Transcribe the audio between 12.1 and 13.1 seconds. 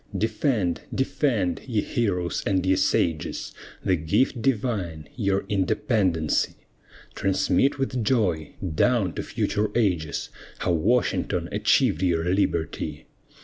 liberty.